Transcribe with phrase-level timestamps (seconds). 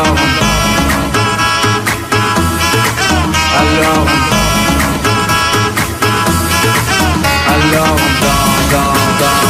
[0.00, 0.16] alone.
[3.60, 4.08] Alone.
[7.52, 9.49] Alone, gone, gone, gone.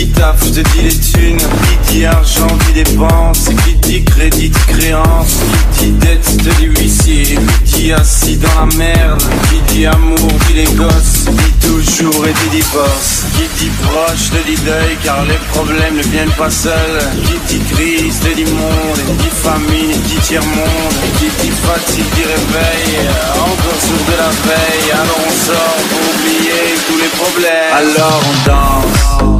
[0.00, 1.38] qui dit taf, te dis les thunes,
[1.88, 5.36] qui dit argent, qui dépense, qui dit crédit, dit créance,
[5.76, 10.16] qui dit dette, te dit huissier, qui dit assis dans la merde, qui dit amour,
[10.46, 15.22] dit les gosses, dit toujours et dit divorce, qui dit proche, te dit deuil, car
[15.26, 17.00] les problèmes ne viennent pas seuls,
[17.48, 22.04] qui dit crise, te dit monde, qui dit famine, qui dit tiers-monde, qui dit fatigue,
[22.14, 27.74] dit réveil, encore sourd de la veille, alors on sort pour oublier tous les problèmes.
[27.74, 29.39] Alors on danse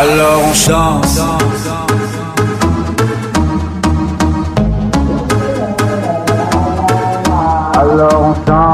[0.00, 1.06] Alors on chante.
[7.74, 8.67] Alors on chante.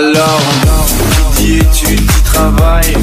[0.00, 0.40] Alors,
[1.36, 2.94] qui dit études, qui travaille,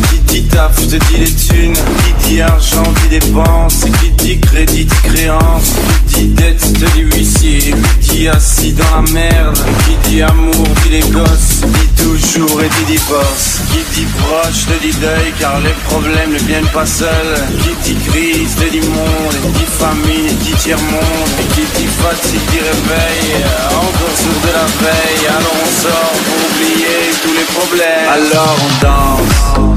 [0.57, 5.73] te les thunes, qui dit argent, qui dépense, qui dit crédit, dit créance,
[6.07, 10.67] qui dit dette, te dit huissier, qui dit assis dans la merde, qui dit amour,
[10.83, 15.59] dit les gosses, dit toujours et dit divorce, qui dit proche, te dit deuil, car
[15.59, 17.37] les problèmes ne viennent pas seuls,
[17.83, 22.59] qui dit crise, te dit monde, qui dit famine, dit tiers-monde, qui dit fatigue, dit
[22.59, 23.43] réveil,
[23.75, 28.09] encore sourd de la veille, alors on sort pour oublier tous les problèmes.
[28.09, 29.76] Alors on danse.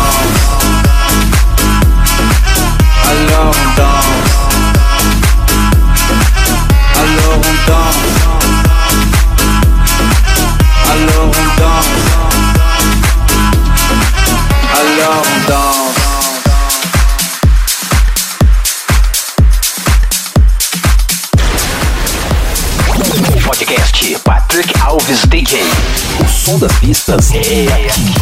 [26.51, 28.13] Som das pistas é aqui.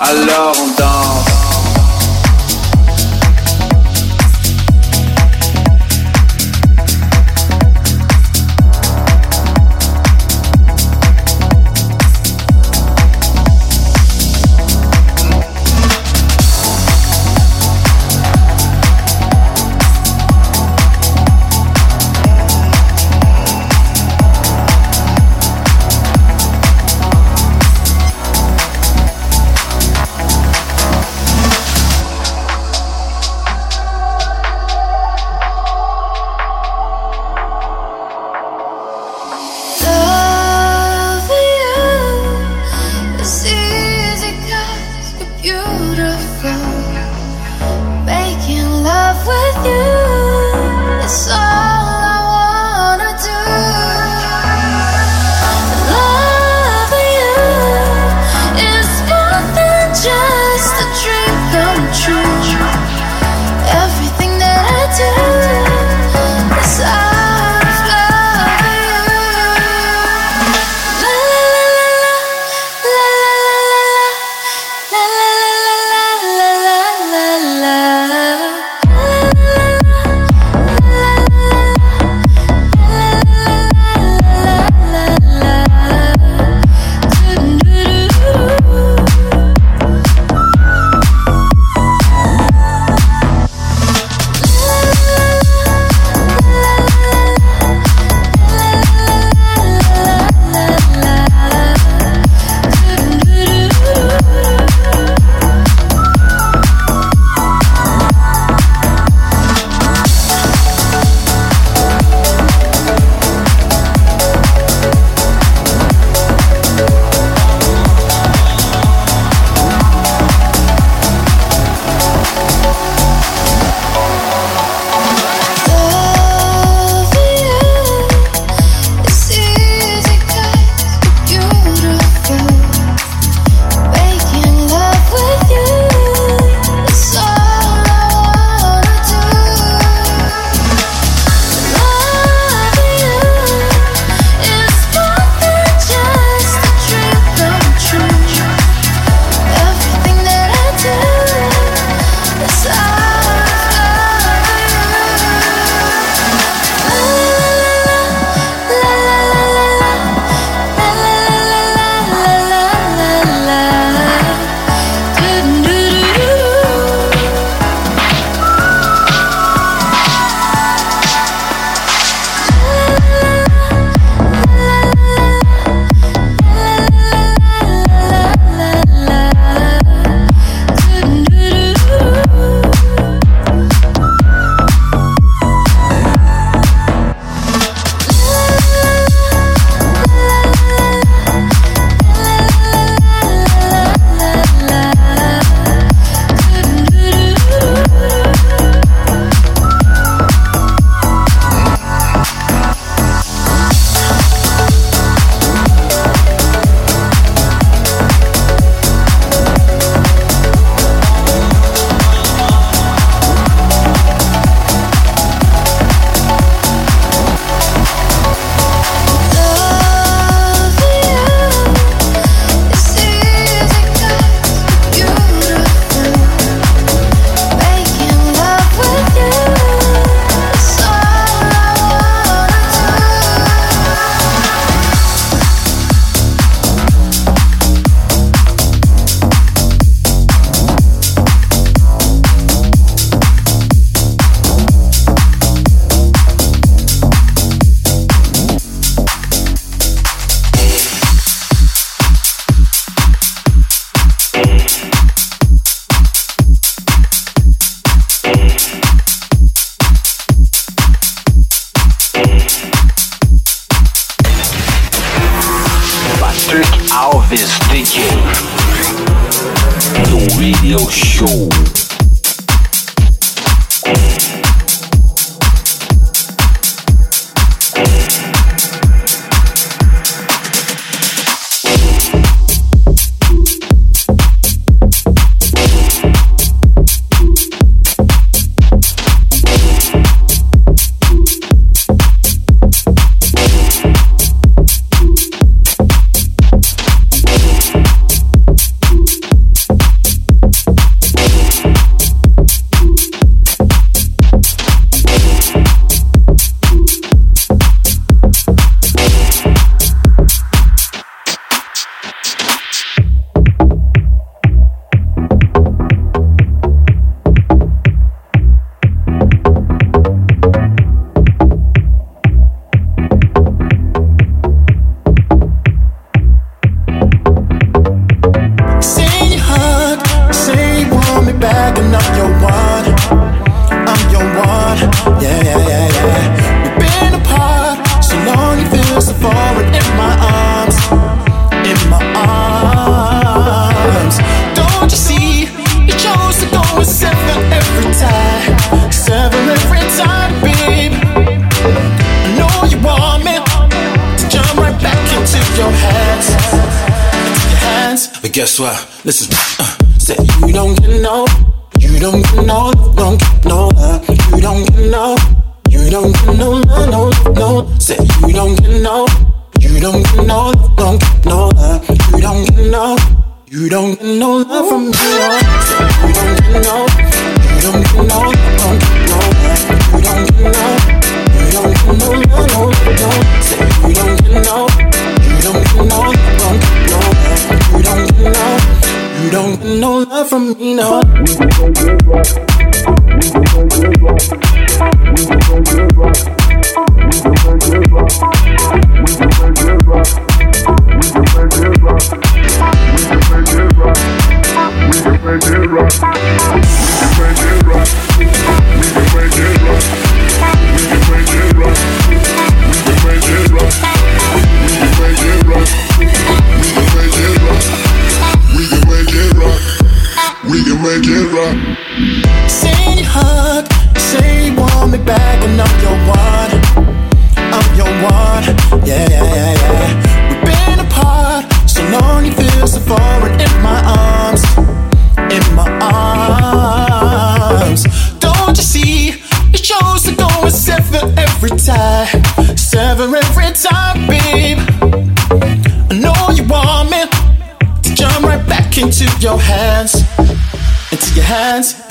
[0.00, 1.19] Alors on danse.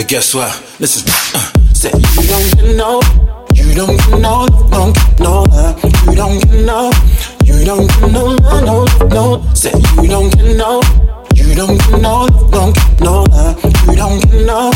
[0.10, 0.50] guess what?
[0.80, 3.00] Listen, uh, say you don't get no,
[3.54, 6.92] you don't get no, don't get no love, you don't get no,
[7.46, 9.54] you don't get no love, no, no.
[9.54, 10.82] Say you don't get no,
[11.36, 14.72] you don't get no, don't get no love, you don't get no.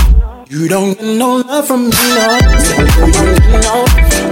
[0.50, 2.38] You don't get no love from me, no.
[2.62, 3.86] Say you don't get no,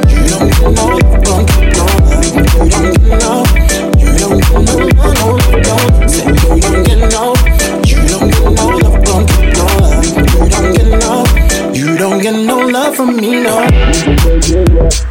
[0.06, 0.86] you don't get no,
[1.26, 3.34] don't get no love, you don't get no,
[3.98, 5.76] you don't get no, love, no, no.
[6.08, 6.71] Say you don't
[12.72, 15.11] love from me, no.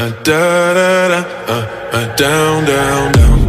[0.00, 3.39] Uh, da da da, uh, uh, down, down, down.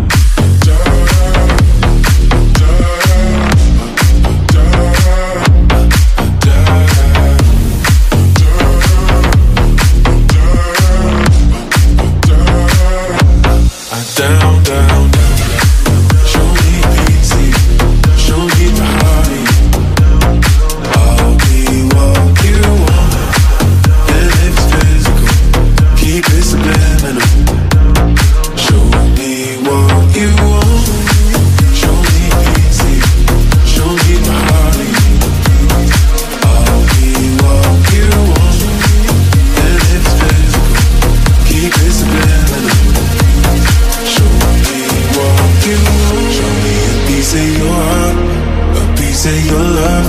[49.31, 50.07] to your love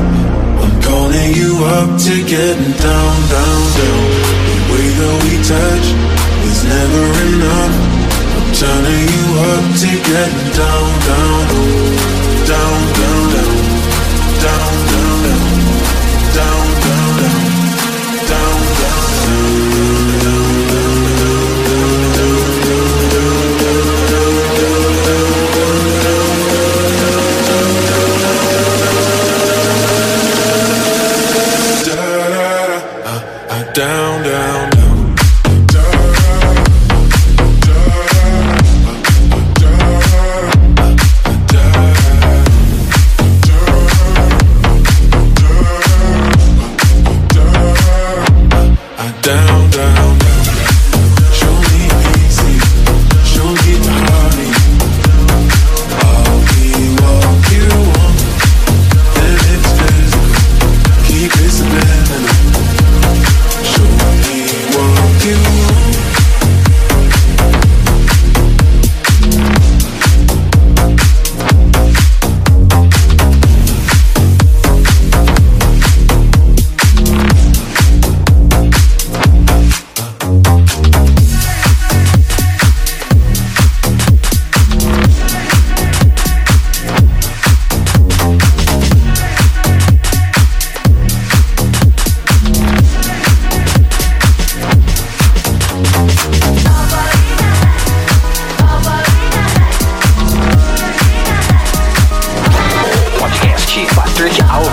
[0.62, 4.02] I'm calling you up to getting down, down, down.
[4.48, 5.87] The way that we touch
[6.50, 7.74] is never enough.
[8.37, 11.92] I'm turning you up to getting down, down, down,
[12.50, 13.58] down, down, down,
[14.42, 14.71] down.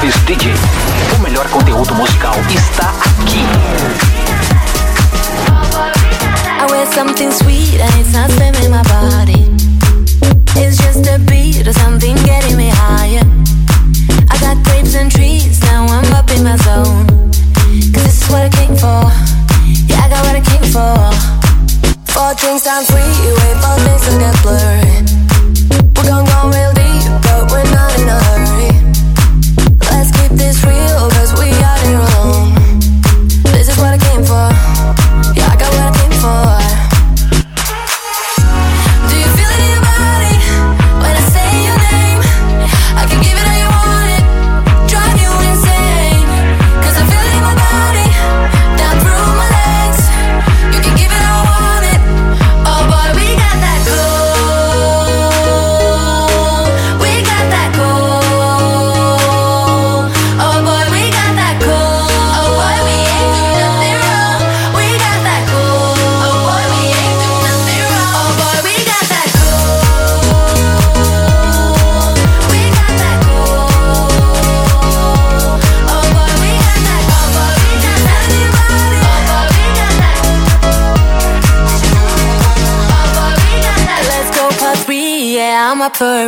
[0.09, 0.53] Mix DJ.
[1.15, 3.45] O melhor conteúdo musical está aqui.
[6.59, 9.45] I wear something sweet and it's not spamming my body.
[10.55, 13.21] It's just a beat or something getting me higher.
[14.31, 17.05] I got grapes and trees, now I'm up in my zone.
[17.93, 19.05] Cause this is what I came for.
[19.85, 20.97] Yeah, I got what I came for.
[22.11, 24.98] Four drinks, I'm free, wait, four things, I got blurred.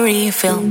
[0.01, 0.70] refill.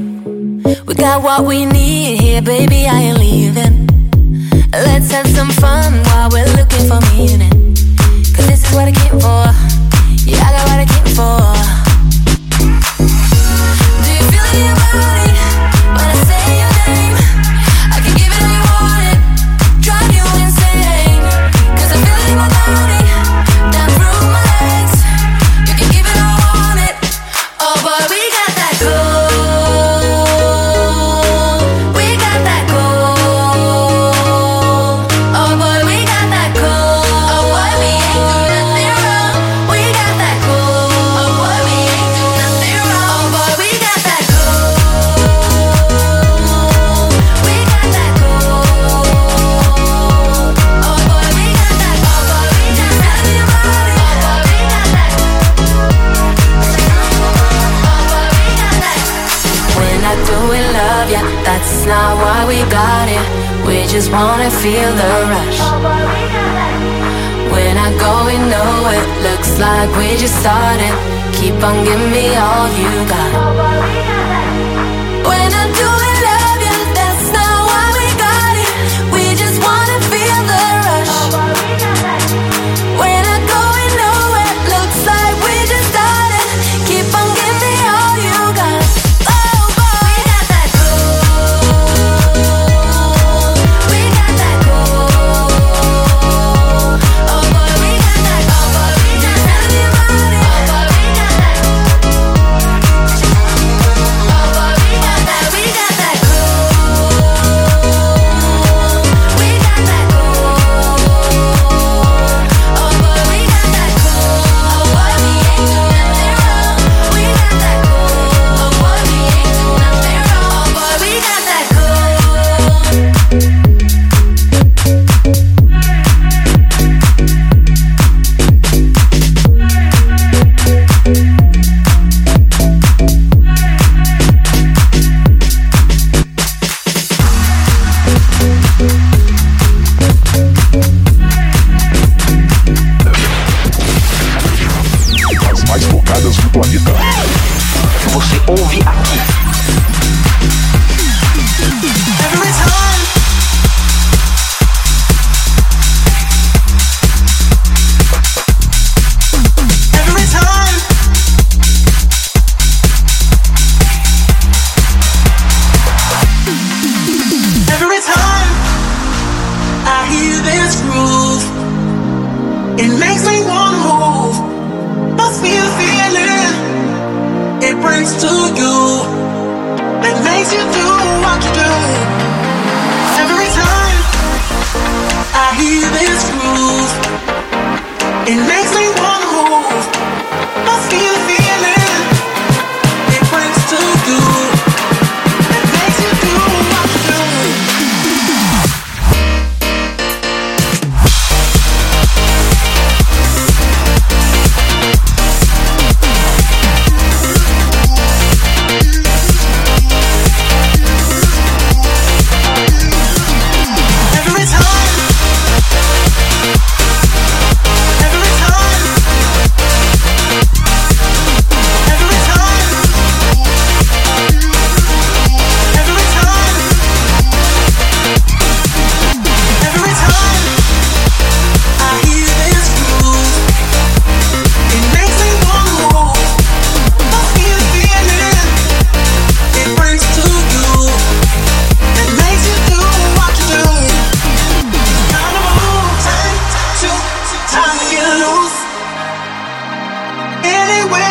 [248.19, 248.71] loose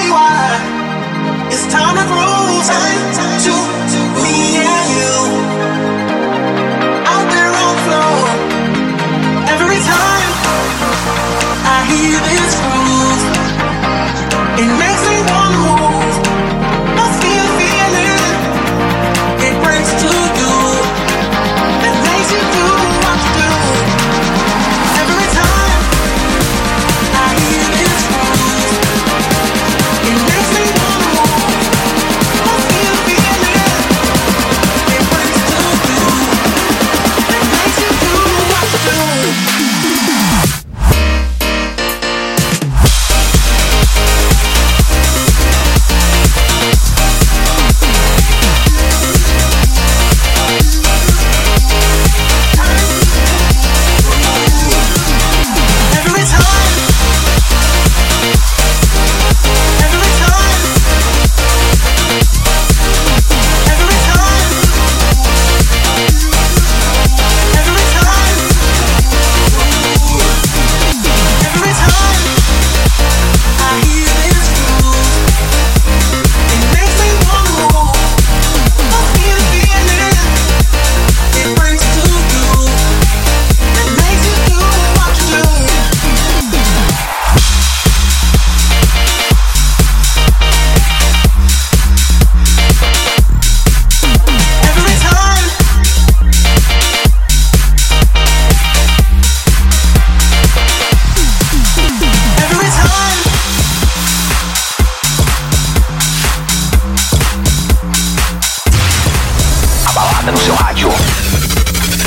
[0.10, 0.58] you are.
[1.54, 2.66] It's time to groove.
[2.66, 3.59] Time, time to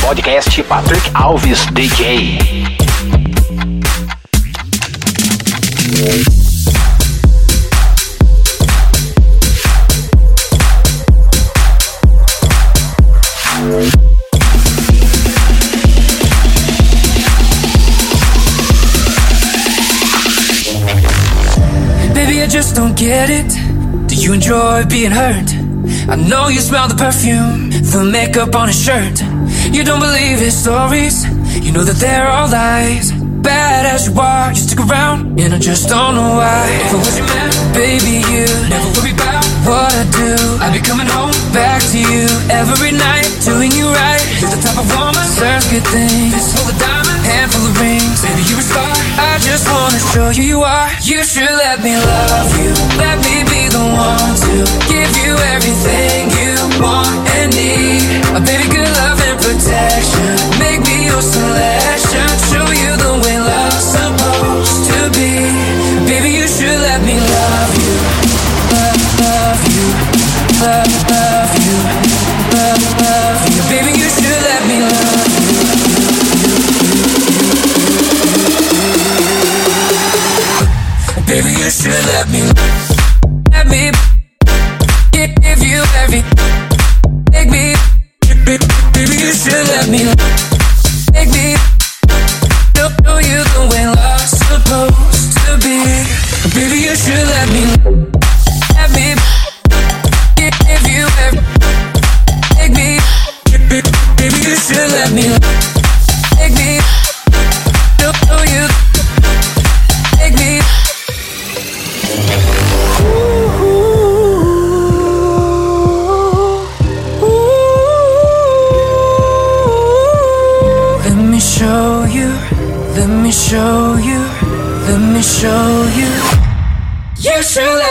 [0.00, 2.38] Podcast Patrick Alves DJ.
[22.14, 24.08] Baby, I just don't get it.
[24.08, 25.61] Do you enjoy being hurt?
[26.08, 29.22] I know you smell the perfume, the makeup on his shirt.
[29.70, 31.24] You don't believe his stories,
[31.62, 33.12] you know that they're all lies.
[33.42, 36.66] Bad as you are, you stick around, and I just don't know why.
[36.86, 40.34] If I was your man, baby, you never worry about what I do.
[40.62, 44.22] I'd be coming home back to you every night, doing you right.
[44.42, 46.34] You're the type of woman, serves good things.
[46.62, 48.01] Of diamonds, handful of rings.
[48.72, 48.92] Star.
[49.20, 50.88] I just wanna show you you are.
[51.02, 52.72] You should let me love you.
[52.96, 54.54] Let me be the one to
[54.88, 58.04] give you everything you want and need.
[58.36, 60.32] A baby, good love and protection.
[60.56, 62.28] Make me your selection.
[62.50, 63.21] Show you the
[81.62, 82.71] You should let me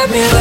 [0.10, 0.41] me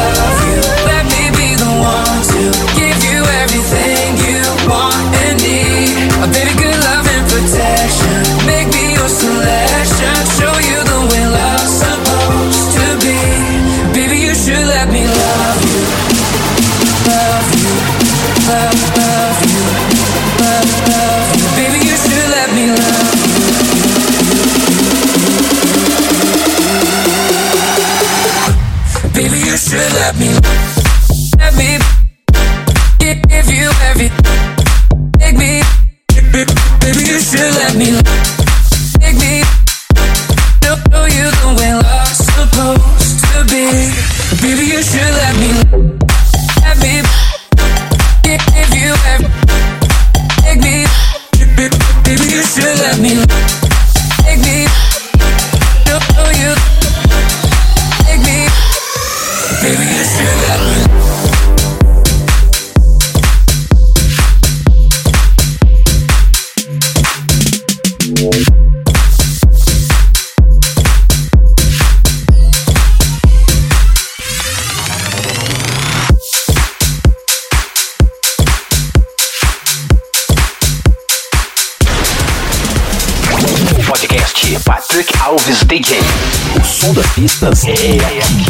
[87.21, 87.65] artistas.
[87.65, 88.50] É, é aqui.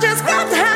[0.00, 0.75] just got to have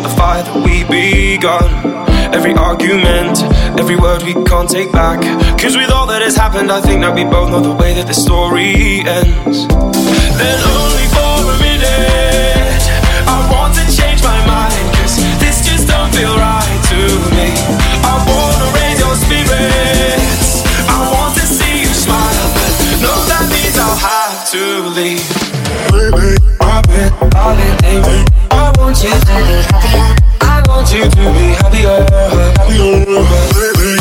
[0.00, 1.68] In the fire that we begun.
[2.32, 3.36] Every argument,
[3.76, 5.20] every word we can't take back.
[5.60, 8.06] Cause with all that has happened, I think that we both know the way that
[8.06, 9.68] the story ends.
[10.40, 12.82] Then only for a minute,
[13.28, 14.84] I want to change my mind.
[14.96, 17.00] Cause this just don't feel right to
[17.36, 17.52] me.
[18.00, 20.64] I wanna raise your spirits.
[20.88, 22.72] I want to see you smile, but
[23.04, 24.64] no, that means I'll have to
[24.96, 25.28] leave
[25.92, 26.40] baby.
[26.60, 28.29] I've been falling lately.
[28.90, 30.18] I want you to be happier.
[30.40, 32.02] I want you to be happier.
[33.62, 33.94] Baby.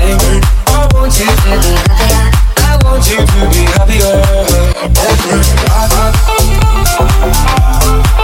[0.00, 0.40] Lately.
[0.66, 2.24] I want you to be happier.
[2.56, 3.62] I want you to be
[8.08, 8.23] happier.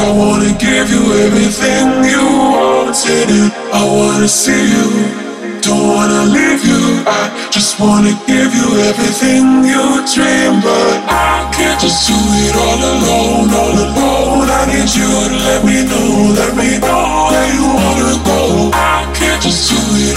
[0.00, 3.52] I wanna know you, everything you wanted.
[3.68, 7.04] I wanna see you, don't want to leave you.
[7.04, 12.56] I just want to give you everything you dream But I can't just do it
[12.56, 14.48] all alone all alone.
[14.48, 18.16] I need you to let me know there we go There you wanna
[19.56, 20.16] show you,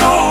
[0.00, 0.27] and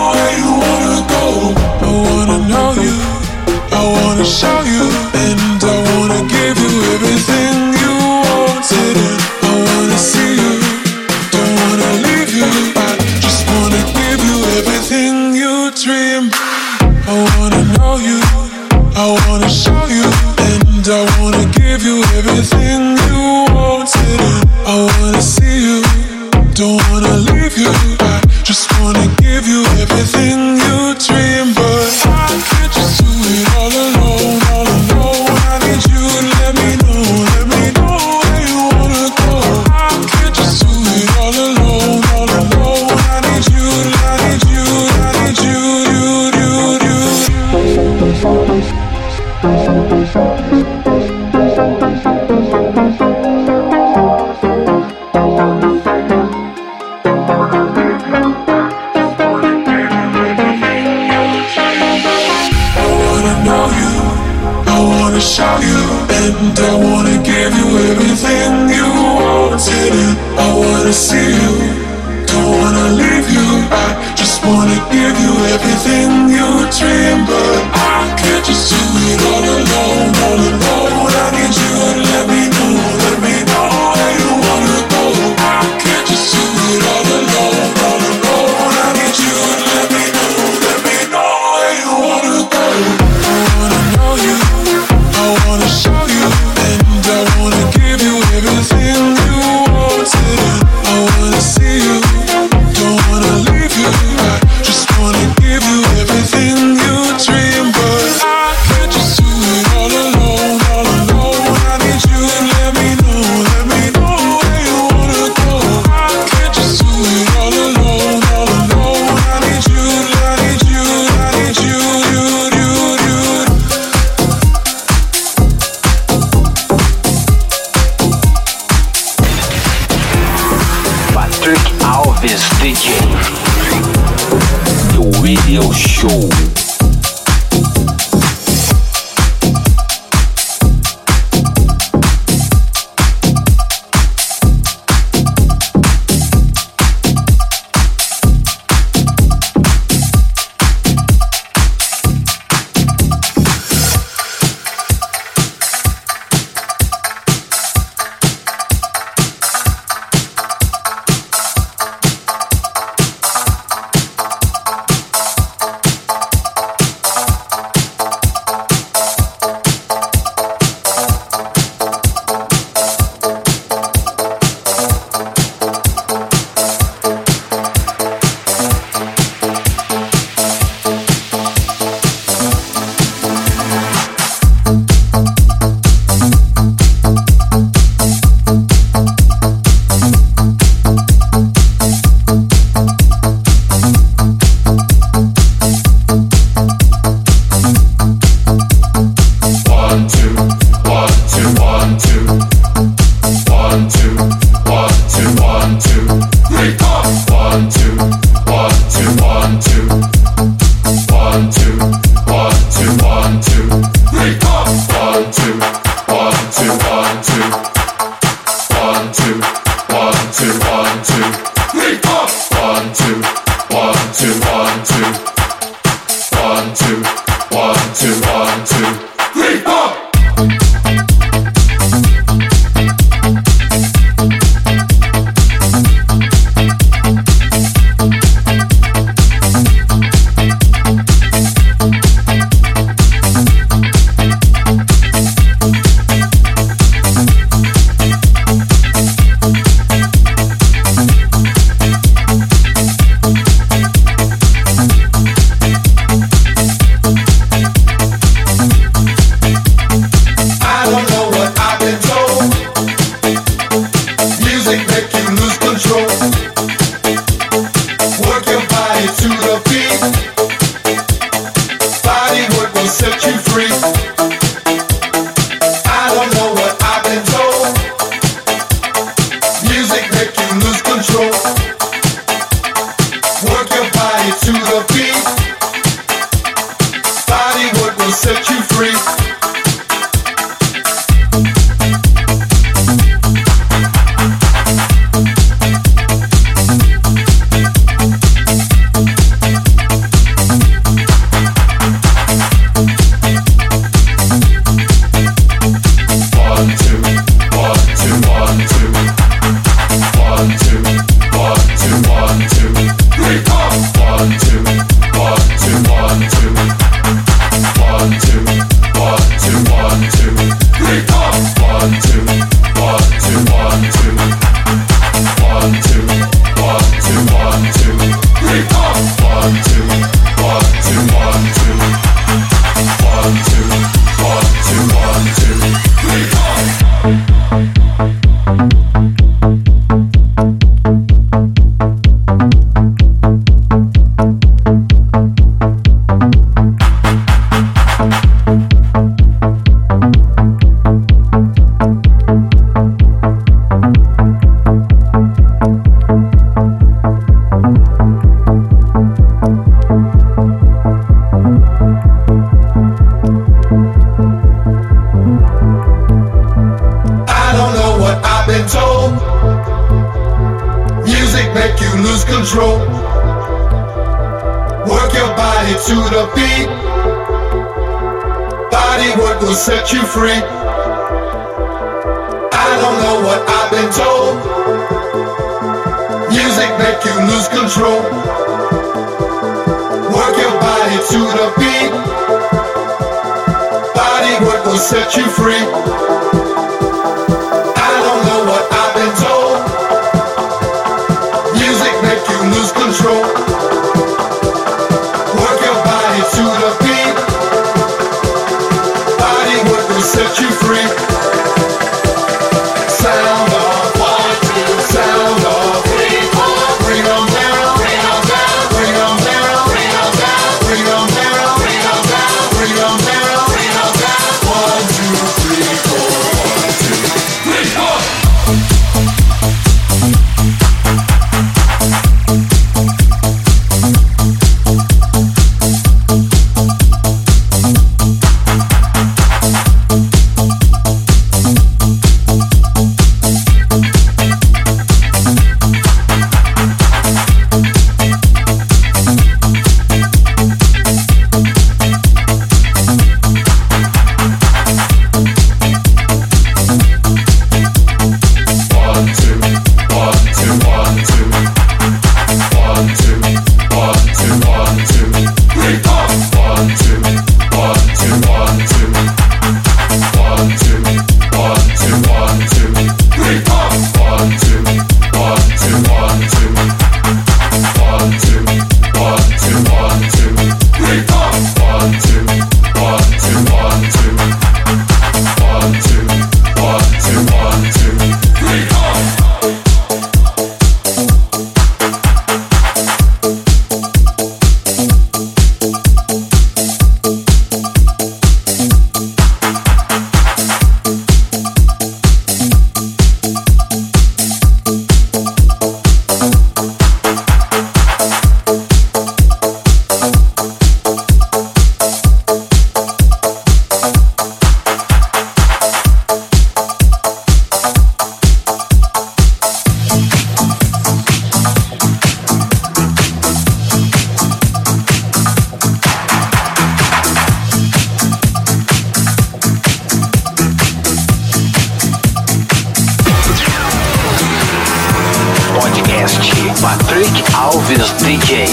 [536.08, 538.46] Podcast Patrick Alves DJ.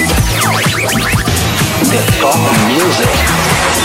[1.89, 3.84] The Top Music.